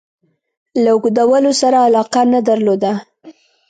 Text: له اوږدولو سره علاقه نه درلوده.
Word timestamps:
له 0.83 0.89
اوږدولو 0.95 1.51
سره 1.61 1.77
علاقه 1.87 2.21
نه 2.33 2.39
درلوده. 2.49 2.93